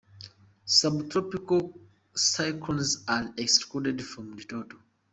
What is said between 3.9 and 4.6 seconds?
from the